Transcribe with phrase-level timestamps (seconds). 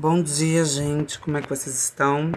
[0.00, 1.18] Bom dia, gente.
[1.18, 2.32] Como é que vocês estão?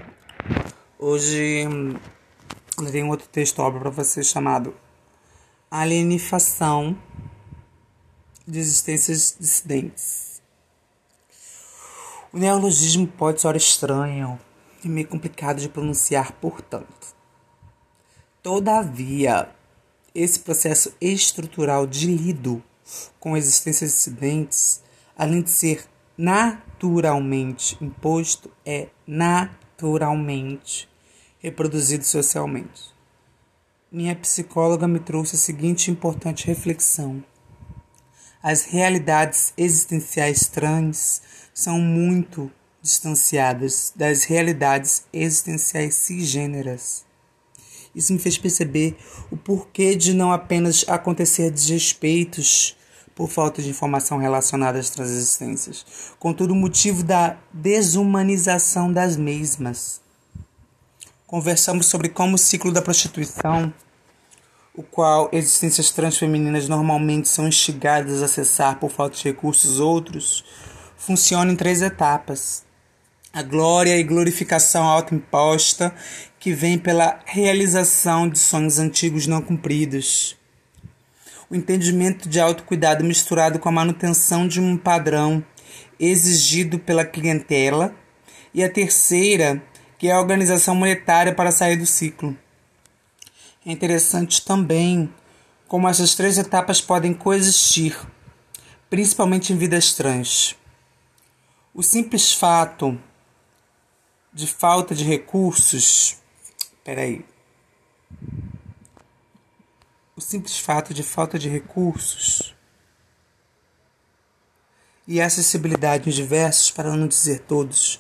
[1.00, 4.76] Hoje eu um outro texto obra para vocês chamado
[5.72, 6.94] Alienifação
[8.46, 10.42] de Existências Dissidentes.
[12.34, 14.38] O neologismo pode soar estranho
[14.84, 17.16] e meio complicado de pronunciar, portanto.
[18.42, 19.50] Todavia,
[20.14, 22.62] esse processo estrutural de lido
[23.22, 24.84] com existências dissidentes,
[25.18, 25.93] além de ser
[26.24, 30.88] naturalmente imposto é naturalmente
[31.38, 32.94] reproduzido socialmente.
[33.92, 37.22] Minha psicóloga me trouxe a seguinte importante reflexão.
[38.42, 41.22] As realidades existenciais trans
[41.54, 42.50] são muito
[42.82, 47.04] distanciadas das realidades existenciais cisgêneras.
[47.94, 48.96] Isso me fez perceber
[49.30, 52.78] o porquê de não apenas acontecer desrespeitos
[53.16, 55.86] por falta de informação relacionada às transexistências,
[56.20, 60.02] contudo, o motivo da desumanização das mesmas.
[61.28, 63.74] Conversamos sobre como o ciclo da prostituição,
[64.76, 70.44] o qual existências transfemininas normalmente são instigadas a acessar por falta de recursos outros,
[70.98, 72.64] funciona em três etapas.
[73.32, 75.94] A glória e glorificação autoimposta,
[76.40, 80.38] que vem pela realização de sonhos antigos não cumpridos
[81.50, 85.44] o entendimento de autocuidado misturado com a manutenção de um padrão
[86.00, 87.96] exigido pela clientela,
[88.54, 89.64] e a terceira,
[89.98, 92.38] que é a organização monetária para sair do ciclo.
[93.66, 95.12] É interessante também
[95.68, 97.98] como essas três etapas podem coexistir,
[98.90, 100.56] principalmente em vidas trans.
[101.74, 103.00] O simples fato
[104.32, 106.18] de falta de recursos.
[106.84, 107.26] Peraí
[110.16, 112.54] o simples fato de falta de recursos
[115.08, 118.00] e acessibilidade em diversos, para não dizer todos,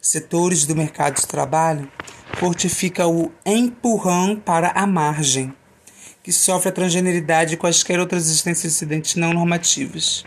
[0.00, 1.90] setores do mercado de trabalho,
[2.34, 5.54] fortifica o empurrão para a margem,
[6.22, 10.22] que sofre a transgeneridade e quaisquer outras existências dissidentes não normativas,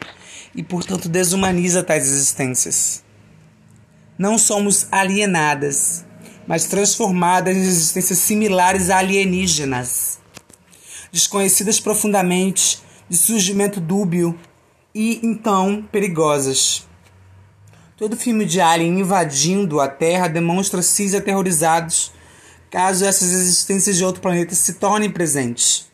[0.55, 3.03] e portanto desumaniza tais existências.
[4.17, 6.03] Não somos alienadas,
[6.47, 10.16] mas transformadas em existências similares a alienígenas
[11.11, 12.79] desconhecidas profundamente,
[13.09, 14.37] de surgimento dúbio
[14.93, 16.87] e então perigosas.
[17.95, 22.11] Todo filme de Alien invadindo a Terra demonstra cis aterrorizados
[22.69, 25.89] caso essas existências de outro planeta se tornem presentes.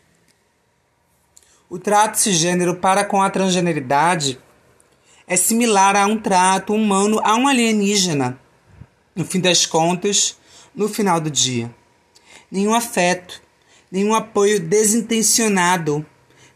[1.69, 4.39] O trato cisgênero para com a transgeneridade
[5.27, 8.37] é similar a um trato humano a um alienígena.
[9.15, 10.37] No fim das contas,
[10.75, 11.73] no final do dia,
[12.51, 13.41] nenhum afeto,
[13.93, 16.03] nenhum apoio desintencionado,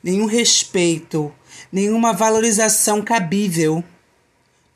[0.04, 1.32] nenhum respeito,
[1.72, 3.84] nenhuma valorização cabível.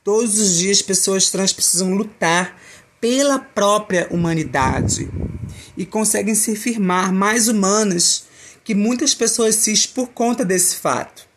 [0.04, 2.56] Todos os dias, pessoas trans precisam lutar
[3.00, 5.10] pela própria humanidade
[5.76, 8.26] e conseguem se firmar mais humanas
[8.64, 11.28] que muitas pessoas cis por conta desse fato.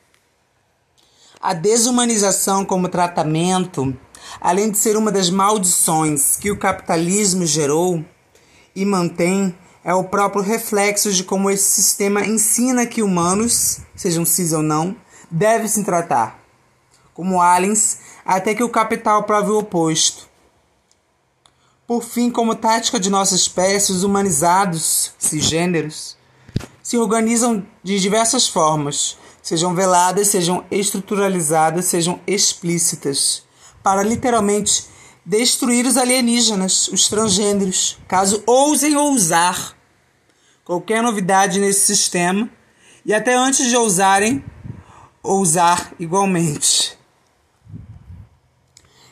[1.41, 3.97] A desumanização como tratamento,
[4.39, 8.05] além de ser uma das maldições que o capitalismo gerou
[8.77, 14.55] e mantém, é o próprio reflexo de como esse sistema ensina que humanos, sejam cis
[14.55, 14.97] ou não,
[15.31, 16.41] devem se tratar,
[17.13, 20.27] como aliens, até que o capital prove o oposto.
[21.87, 26.17] Por fim, como tática de nossa espécie, os humanizados, cisgêneros,
[26.83, 33.43] se organizam de diversas formas, sejam veladas, sejam estruturalizadas, sejam explícitas,
[33.83, 34.87] para literalmente
[35.25, 39.75] destruir os alienígenas, os transgêneros, caso ousem ousar
[40.65, 42.49] qualquer novidade nesse sistema
[43.05, 44.45] e até antes de ousarem,
[45.23, 46.99] ousar igualmente.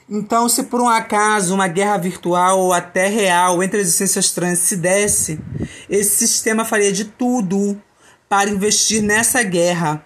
[0.09, 4.59] Então, se por um acaso uma guerra virtual ou até real entre as essências trans
[4.59, 5.41] se desse,
[5.89, 7.81] esse sistema faria de tudo
[8.29, 10.05] para investir nessa guerra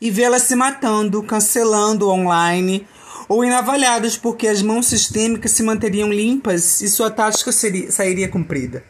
[0.00, 2.86] e vê-la se matando, cancelando online
[3.28, 8.84] ou inavalhadas porque as mãos sistêmicas se manteriam limpas e sua tática seria, sairia cumprida.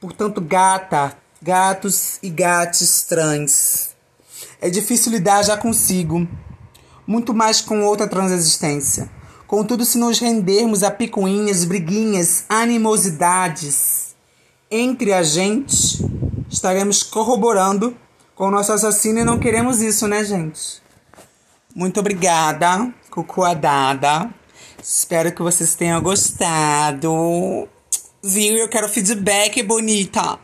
[0.00, 3.90] Portanto, gata, gatos e gatos trans.
[4.60, 6.26] É difícil lidar já consigo,
[7.06, 9.10] muito mais com outra transexistência.
[9.46, 14.14] Contudo, se nos rendermos a picuinhas, briguinhas, animosidades
[14.70, 16.04] entre a gente,
[16.50, 17.96] estaremos corroborando
[18.34, 20.82] com o nosso assassino e não queremos isso, né, gente?
[21.74, 24.28] Muito obrigada, cucuadada.
[24.82, 27.68] Espero que vocês tenham gostado.
[28.22, 28.56] Viu?
[28.56, 30.38] Eu quero feedback, bonita.